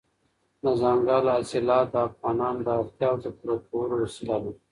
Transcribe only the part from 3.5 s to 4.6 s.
کولو وسیله ده.